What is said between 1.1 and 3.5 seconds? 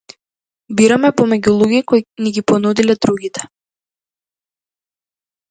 помеѓу луѓе кои ни ги понудиле другите.